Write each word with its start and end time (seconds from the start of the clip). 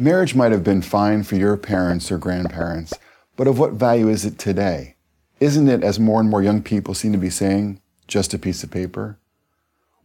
Marriage 0.00 0.34
might 0.34 0.50
have 0.50 0.64
been 0.64 0.80
fine 0.80 1.22
for 1.22 1.36
your 1.36 1.58
parents 1.58 2.10
or 2.10 2.16
grandparents, 2.16 2.94
but 3.36 3.46
of 3.46 3.58
what 3.58 3.72
value 3.72 4.08
is 4.08 4.24
it 4.24 4.38
today? 4.38 4.94
Isn't 5.40 5.68
it, 5.68 5.84
as 5.84 6.00
more 6.00 6.20
and 6.20 6.30
more 6.30 6.42
young 6.42 6.62
people 6.62 6.94
seem 6.94 7.12
to 7.12 7.18
be 7.18 7.28
saying, 7.28 7.82
just 8.08 8.32
a 8.32 8.38
piece 8.38 8.64
of 8.64 8.70
paper? 8.70 9.18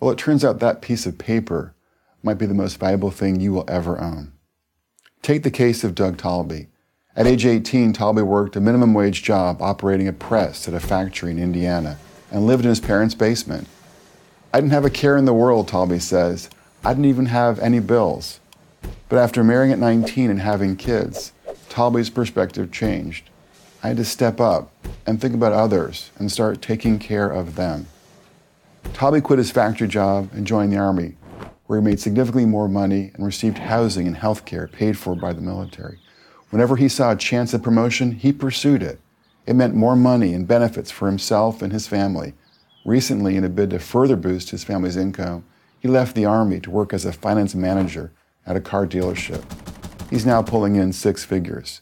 Well, 0.00 0.10
it 0.10 0.16
turns 0.16 0.46
out 0.46 0.60
that 0.60 0.80
piece 0.80 1.04
of 1.04 1.18
paper 1.18 1.74
might 2.22 2.38
be 2.38 2.46
the 2.46 2.54
most 2.54 2.80
valuable 2.80 3.10
thing 3.10 3.38
you 3.38 3.52
will 3.52 3.66
ever 3.68 4.00
own. 4.00 4.32
Take 5.20 5.42
the 5.42 5.50
case 5.50 5.84
of 5.84 5.94
Doug 5.94 6.16
Talby. 6.16 6.68
At 7.14 7.26
age 7.26 7.44
18, 7.44 7.92
Talby 7.92 8.24
worked 8.24 8.56
a 8.56 8.62
minimum 8.62 8.94
wage 8.94 9.22
job 9.22 9.60
operating 9.60 10.08
a 10.08 10.14
press 10.14 10.66
at 10.66 10.72
a 10.72 10.80
factory 10.80 11.32
in 11.32 11.38
Indiana 11.38 11.98
and 12.30 12.46
lived 12.46 12.64
in 12.64 12.70
his 12.70 12.80
parents' 12.80 13.14
basement. 13.14 13.68
I 14.54 14.60
didn't 14.62 14.72
have 14.72 14.86
a 14.86 14.90
care 14.90 15.18
in 15.18 15.26
the 15.26 15.34
world, 15.34 15.68
Talby 15.68 16.00
says. 16.00 16.48
I 16.82 16.94
didn't 16.94 17.10
even 17.10 17.26
have 17.26 17.58
any 17.58 17.78
bills. 17.78 18.40
But 19.12 19.18
after 19.18 19.44
marrying 19.44 19.74
at 19.74 19.78
19 19.78 20.30
and 20.30 20.40
having 20.40 20.74
kids, 20.74 21.32
Talby's 21.68 22.08
perspective 22.08 22.72
changed. 22.72 23.28
I 23.82 23.88
had 23.88 23.98
to 23.98 24.06
step 24.06 24.40
up 24.40 24.72
and 25.06 25.20
think 25.20 25.34
about 25.34 25.52
others 25.52 26.10
and 26.18 26.32
start 26.32 26.62
taking 26.62 26.98
care 26.98 27.28
of 27.28 27.54
them. 27.54 27.88
Talby 28.94 29.22
quit 29.22 29.38
his 29.38 29.50
factory 29.50 29.86
job 29.86 30.30
and 30.32 30.46
joined 30.46 30.72
the 30.72 30.78
Army, 30.78 31.16
where 31.66 31.78
he 31.78 31.84
made 31.84 32.00
significantly 32.00 32.46
more 32.46 32.70
money 32.70 33.10
and 33.12 33.26
received 33.26 33.58
housing 33.58 34.06
and 34.06 34.16
health 34.16 34.46
care 34.46 34.66
paid 34.66 34.96
for 34.96 35.14
by 35.14 35.34
the 35.34 35.42
military. 35.42 35.98
Whenever 36.48 36.76
he 36.76 36.88
saw 36.88 37.12
a 37.12 37.16
chance 37.16 37.52
at 37.52 37.62
promotion, 37.62 38.12
he 38.12 38.32
pursued 38.32 38.82
it. 38.82 38.98
It 39.44 39.56
meant 39.56 39.74
more 39.74 39.94
money 39.94 40.32
and 40.32 40.48
benefits 40.48 40.90
for 40.90 41.06
himself 41.06 41.60
and 41.60 41.70
his 41.70 41.86
family. 41.86 42.32
Recently, 42.86 43.36
in 43.36 43.44
a 43.44 43.50
bid 43.50 43.68
to 43.72 43.78
further 43.78 44.16
boost 44.16 44.48
his 44.48 44.64
family's 44.64 44.96
income, 44.96 45.44
he 45.78 45.86
left 45.86 46.14
the 46.14 46.24
Army 46.24 46.60
to 46.60 46.70
work 46.70 46.94
as 46.94 47.04
a 47.04 47.12
finance 47.12 47.54
manager 47.54 48.10
at 48.46 48.56
a 48.56 48.60
car 48.60 48.86
dealership. 48.86 49.44
He's 50.10 50.26
now 50.26 50.42
pulling 50.42 50.76
in 50.76 50.92
six 50.92 51.24
figures. 51.24 51.80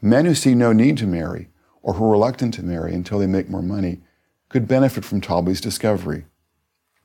Men 0.00 0.26
who 0.26 0.34
see 0.34 0.54
no 0.54 0.72
need 0.72 0.96
to 0.98 1.06
marry 1.06 1.48
or 1.82 1.94
who 1.94 2.04
are 2.04 2.12
reluctant 2.12 2.54
to 2.54 2.62
marry 2.62 2.94
until 2.94 3.18
they 3.18 3.26
make 3.26 3.48
more 3.48 3.62
money 3.62 4.00
could 4.48 4.68
benefit 4.68 5.04
from 5.04 5.20
Talby's 5.20 5.60
discovery. 5.60 6.24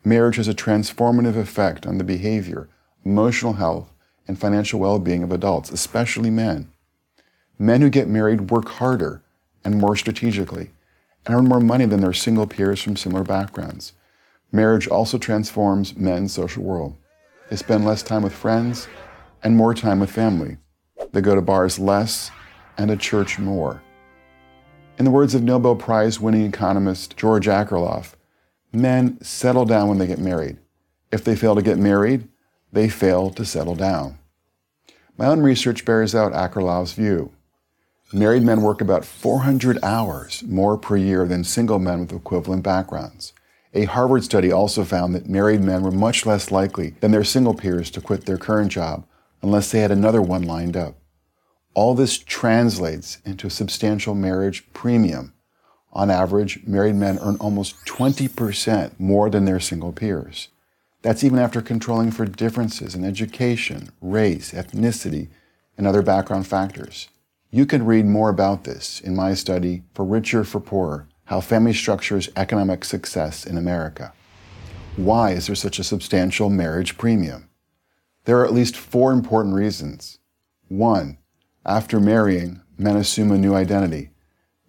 Marriage 0.03 0.35
has 0.35 0.47
a 0.47 0.53
transformative 0.53 1.35
effect 1.35 1.85
on 1.85 1.97
the 1.97 2.03
behavior, 2.03 2.69
emotional 3.05 3.53
health, 3.53 3.93
and 4.27 4.39
financial 4.39 4.79
well 4.79 4.99
being 4.99 5.23
of 5.23 5.31
adults, 5.31 5.71
especially 5.71 6.29
men. 6.29 6.71
Men 7.57 7.81
who 7.81 7.89
get 7.89 8.07
married 8.07 8.51
work 8.51 8.67
harder 8.69 9.23
and 9.63 9.79
more 9.79 9.95
strategically 9.95 10.71
and 11.25 11.35
earn 11.35 11.47
more 11.47 11.59
money 11.59 11.85
than 11.85 12.01
their 12.01 12.13
single 12.13 12.47
peers 12.47 12.81
from 12.81 12.95
similar 12.95 13.23
backgrounds. 13.23 13.93
Marriage 14.51 14.87
also 14.87 15.17
transforms 15.17 15.95
men's 15.95 16.33
social 16.33 16.63
world. 16.63 16.95
They 17.53 17.57
spend 17.57 17.85
less 17.85 18.01
time 18.01 18.23
with 18.23 18.33
friends 18.33 18.87
and 19.43 19.55
more 19.55 19.75
time 19.75 19.99
with 19.99 20.09
family. 20.09 20.57
They 21.11 21.21
go 21.21 21.35
to 21.35 21.41
bars 21.43 21.77
less 21.77 22.31
and 22.79 22.89
to 22.89 22.97
church 22.97 23.37
more. 23.37 23.83
In 24.97 25.05
the 25.05 25.11
words 25.11 25.35
of 25.35 25.43
Nobel 25.43 25.75
Prize 25.75 26.19
winning 26.19 26.47
economist 26.47 27.15
George 27.15 27.45
Akerlof, 27.45 28.13
men 28.71 29.23
settle 29.23 29.65
down 29.65 29.87
when 29.87 29.99
they 29.99 30.07
get 30.07 30.17
married. 30.17 30.57
If 31.11 31.23
they 31.23 31.35
fail 31.35 31.53
to 31.53 31.61
get 31.61 31.77
married, 31.77 32.27
they 32.71 32.89
fail 32.89 33.29
to 33.29 33.45
settle 33.45 33.75
down. 33.75 34.17
My 35.15 35.27
own 35.27 35.41
research 35.41 35.85
bears 35.85 36.15
out 36.15 36.33
Akerlof's 36.33 36.93
view. 36.93 37.33
Married 38.11 38.41
men 38.41 38.63
work 38.63 38.81
about 38.81 39.05
400 39.05 39.77
hours 39.83 40.41
more 40.41 40.75
per 40.75 40.97
year 40.97 41.27
than 41.27 41.43
single 41.43 41.77
men 41.77 41.99
with 41.99 42.13
equivalent 42.13 42.63
backgrounds. 42.63 43.31
A 43.75 43.85
Harvard 43.85 44.23
study 44.23 44.51
also 44.51 44.83
found 44.83 45.15
that 45.15 45.27
married 45.27 45.61
men 45.61 45.81
were 45.81 45.91
much 45.91 46.27
less 46.27 46.51
likely 46.51 46.91
than 46.99 47.09
their 47.09 47.23
single 47.23 47.55
peers 47.55 47.89
to 47.91 48.01
quit 48.01 48.25
their 48.25 48.37
current 48.37 48.71
job 48.71 49.03
unless 49.41 49.71
they 49.71 49.79
had 49.79 49.89
another 49.89 50.21
one 50.21 50.43
lined 50.43 50.77
up. 50.77 50.95
All 51.73 51.95
this 51.95 52.19
translates 52.19 53.17
into 53.25 53.47
a 53.47 53.51
substantial 53.51 54.13
marriage 54.13 54.71
premium. 54.73 55.33
On 55.91 56.11
average, 56.11 56.59
married 56.67 56.95
men 56.95 57.17
earn 57.19 57.35
almost 57.37 57.75
20% 57.87 58.99
more 58.99 59.31
than 59.31 59.45
their 59.45 59.59
single 59.59 59.91
peers. 59.91 60.49
That's 61.01 61.23
even 61.23 61.39
after 61.39 61.61
controlling 61.61 62.11
for 62.11 62.25
differences 62.25 62.93
in 62.93 63.03
education, 63.03 63.89
race, 64.01 64.51
ethnicity, 64.51 65.29
and 65.79 65.87
other 65.87 66.03
background 66.03 66.45
factors. 66.45 67.09
You 67.49 67.65
can 67.65 67.85
read 67.85 68.05
more 68.05 68.29
about 68.29 68.65
this 68.65 69.01
in 69.01 69.15
my 69.15 69.33
study, 69.33 69.81
For 69.95 70.05
Richer, 70.05 70.43
for 70.43 70.59
Poorer 70.59 71.07
How 71.33 71.41
Family 71.41 71.73
Structures 71.73 72.29
Economic 72.35 72.85
Success 72.85 73.43
in 73.43 73.57
America. 73.57 74.13
Why 74.95 75.31
is 75.31 75.47
there 75.47 75.55
such 75.55 75.79
a 75.79 75.83
substantial 75.83 76.47
marriage 76.51 76.95
premium? 76.95 77.49
There 78.25 78.37
are 78.37 78.45
at 78.45 78.53
least 78.53 78.77
four 78.77 79.11
important 79.11 79.55
reasons. 79.55 80.19
One, 80.67 81.17
after 81.65 81.99
marrying, 81.99 82.61
men 82.77 82.97
assume 82.97 83.31
a 83.31 83.39
new 83.39 83.55
identity. 83.55 84.11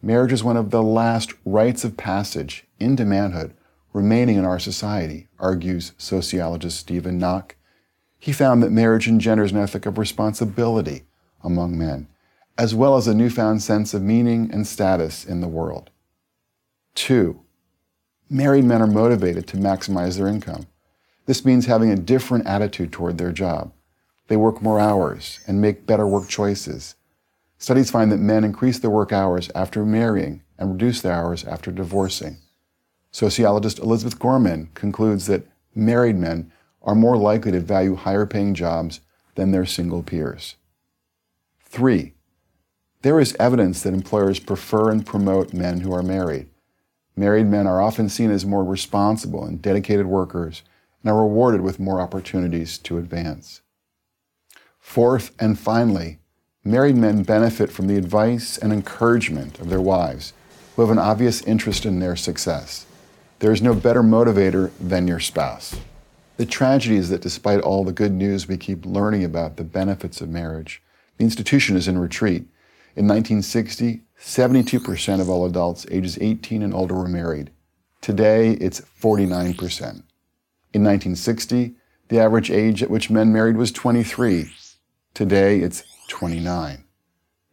Marriage 0.01 0.33
is 0.33 0.43
one 0.43 0.57
of 0.57 0.71
the 0.71 0.83
last 0.83 1.35
rites 1.45 1.85
of 1.85 1.99
passage 1.99 2.65
into 2.81 3.05
manhood 3.05 3.53
remaining 3.93 4.37
in 4.37 4.47
our 4.47 4.59
society, 4.59 5.29
argues 5.39 5.93
sociologist 5.99 6.79
Steven 6.79 7.19
Nock. 7.19 7.57
He 8.19 8.33
found 8.33 8.63
that 8.63 8.73
marriage 8.73 9.07
engenders 9.07 9.53
an 9.53 9.59
ethic 9.59 9.85
of 9.85 9.99
responsibility 9.99 11.03
among 11.43 11.77
men, 11.77 12.09
as 12.57 12.75
well 12.75 12.97
as 12.97 13.07
a 13.07 13.13
newfound 13.13 13.63
sense 13.63 13.93
of 13.93 14.01
meaning 14.01 14.49
and 14.51 14.67
status 14.67 15.27
in 15.27 15.43
the 15.43 15.47
world. 15.47 15.91
Two, 16.95 17.41
married 18.31 18.65
men 18.65 18.81
are 18.81 18.87
motivated 18.87 19.47
to 19.49 19.57
maximize 19.57 20.17
their 20.17 20.29
income. 20.29 20.67
This 21.27 21.45
means 21.45 21.67
having 21.67 21.91
a 21.91 21.97
different 21.97 22.47
attitude 22.47 22.93
toward 22.93 23.19
their 23.19 23.33
job. 23.33 23.73
They 24.29 24.37
work 24.37 24.63
more 24.63 24.81
hours 24.81 25.41
and 25.47 25.61
make 25.61 25.87
better 25.87 26.07
work 26.07 26.29
choices. 26.29 26.95
Studies 27.59 27.91
find 27.91 28.13
that 28.13 28.19
men 28.19 28.45
increase 28.45 28.79
their 28.79 28.91
work 28.91 29.13
hours 29.13 29.51
after 29.55 29.85
marrying 29.85 30.43
and 30.59 30.73
reduce 30.73 31.01
their 31.01 31.13
hours 31.13 31.45
after 31.45 31.71
divorcing. 31.71 32.39
Sociologist 33.11 33.79
Elizabeth 33.79 34.19
Gorman 34.19 34.71
concludes 34.75 35.27
that 35.27 35.47
married 35.75 36.17
men 36.17 36.53
are 36.83 36.95
more 36.95 37.17
likely 37.17 37.53
to 37.53 37.61
value 37.61 37.97
higher 37.97 38.27
paying 38.27 38.55
jobs 38.55 39.01
than 39.35 39.51
their 39.51 39.67
single 39.67 40.03
peers. 40.03 40.57
Three, 41.61 42.15
there 43.03 43.21
is 43.21 43.37
evidence 43.39 43.83
that 43.83 43.95
employers 43.95 44.39
prefer 44.39 44.91
and 44.91 45.05
promote 45.05 45.53
men 45.53 45.81
who 45.81 45.93
are 45.93 46.03
married. 46.03 46.49
Married 47.17 47.47
men 47.47 47.67
are 47.67 47.81
often 47.81 48.09
seen 48.09 48.31
as 48.31 48.45
more 48.45 48.65
responsible 48.65 49.45
and 49.45 49.63
dedicated 49.63 50.07
workers 50.07 50.63
and 51.03 51.11
are 51.11 51.21
rewarded 51.21 51.61
with 51.61 51.79
more 51.79 52.01
opportunities 52.01 52.79
to 52.79 52.99
advance. 52.99 53.61
Fourth 54.81 55.31
and 55.39 55.59
finally, 55.59 56.19
married 56.65 56.97
men 56.97 57.23
benefit 57.23 57.71
from 57.71 57.87
the 57.87 57.97
advice 57.97 58.59
and 58.59 58.73
encouragement 58.73 59.61
of 59.61 59.71
their 59.71 59.81
wives, 59.81 60.33
who 60.75 60.83
have 60.83 60.91
an 60.91 60.99
obvious 60.99 61.43
interest 61.43 61.87
in 61.87 62.01
their 62.01 62.17
success. 62.17 62.87
There 63.39 63.53
is 63.53 63.63
no 63.63 63.75
better 63.75 64.03
motivator 64.03 64.71
than 64.81 65.07
your 65.07 65.21
spouse. 65.21 65.77
The 66.37 66.47
tragedy 66.47 66.97
is 66.97 67.11
that 67.11 67.21
despite 67.21 67.61
all 67.61 67.85
the 67.85 67.93
good 67.93 68.13
news 68.13 68.49
we 68.49 68.57
keep 68.57 68.85
learning 68.85 69.23
about 69.23 69.57
the 69.57 69.65
benefits 69.65 70.21
of 70.21 70.29
marriage, 70.29 70.83
the 71.17 71.25
institution 71.25 71.77
is 71.77 71.87
in 71.87 71.99
retreat. 71.99 72.43
In 72.97 73.07
1960, 73.07 74.03
72% 74.21 75.21
of 75.21 75.29
all 75.29 75.47
adults 75.47 75.87
ages 75.91 76.19
18 76.21 76.63
and 76.63 76.75
older 76.75 76.95
were 76.95 77.09
married. 77.09 77.51
Today, 78.01 78.53
it's 78.53 78.81
49%. 78.81 79.55
In 80.73 80.83
1960, 80.83 81.75
the 82.09 82.19
average 82.19 82.51
age 82.51 82.83
at 82.83 82.91
which 82.91 83.11
men 83.11 83.33
married 83.33 83.57
was 83.57 83.73
23. 83.73 84.51
Today, 85.15 85.61
it's 85.61 85.85
29. 86.09 86.85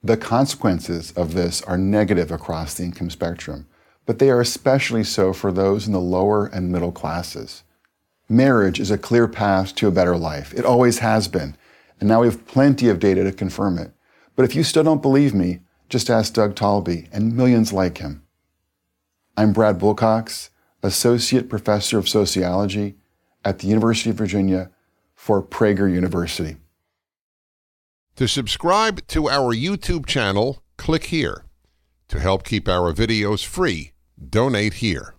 The 0.03 0.17
consequences 0.17 1.11
of 1.11 1.33
this 1.33 1.61
are 1.61 1.77
negative 1.77 2.31
across 2.31 2.73
the 2.73 2.83
income 2.83 3.09
spectrum, 3.09 3.67
but 4.05 4.19
they 4.19 4.29
are 4.29 4.41
especially 4.41 5.03
so 5.03 5.31
for 5.31 5.51
those 5.51 5.85
in 5.85 5.93
the 5.93 5.99
lower 5.99 6.47
and 6.47 6.71
middle 6.71 6.91
classes. 6.91 7.63
Marriage 8.27 8.79
is 8.79 8.89
a 8.89 8.97
clear 8.97 9.27
path 9.27 9.75
to 9.75 9.87
a 9.87 9.91
better 9.91 10.17
life. 10.17 10.53
It 10.53 10.65
always 10.65 10.99
has 10.99 11.27
been, 11.27 11.55
and 11.99 12.09
now 12.09 12.21
we 12.21 12.27
have 12.27 12.47
plenty 12.47 12.89
of 12.89 12.99
data 12.99 13.23
to 13.23 13.31
confirm 13.31 13.77
it. 13.77 13.91
But 14.35 14.43
if 14.45 14.55
you 14.55 14.63
still 14.63 14.83
don't 14.83 15.01
believe 15.01 15.33
me, 15.33 15.59
just 15.91 16.09
ask 16.09 16.33
Doug 16.33 16.55
Talby 16.55 17.09
and 17.11 17.35
millions 17.35 17.73
like 17.73 17.97
him. 17.97 18.23
I'm 19.35 19.51
Brad 19.51 19.81
Wilcox, 19.81 20.49
Associate 20.81 21.49
Professor 21.49 21.97
of 21.97 22.07
Sociology 22.07 22.95
at 23.43 23.59
the 23.59 23.67
University 23.67 24.09
of 24.09 24.15
Virginia 24.15 24.71
for 25.13 25.43
Prager 25.43 25.91
University. 25.91 26.55
To 28.15 28.25
subscribe 28.25 29.05
to 29.07 29.29
our 29.29 29.53
YouTube 29.53 30.05
channel, 30.05 30.63
click 30.77 31.05
here. 31.05 31.43
To 32.07 32.19
help 32.21 32.45
keep 32.45 32.69
our 32.69 32.93
videos 32.93 33.45
free, 33.45 33.91
donate 34.17 34.75
here. 34.75 35.15